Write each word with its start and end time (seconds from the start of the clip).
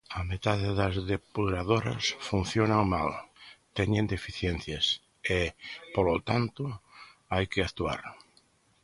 A 0.19 0.21
metade 0.31 0.67
das 0.79 0.95
depuradoras 1.13 2.05
funcionan 2.29 2.83
mal, 2.93 3.09
teñen 3.77 4.11
deficiencias 4.15 4.85
e, 5.39 5.41
polo 5.95 6.15
tanto, 6.29 6.63
hai 7.33 7.45
que 7.51 7.61
actuar. 7.67 8.01